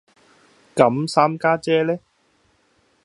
[0.75, 1.95] 咁三家姐呢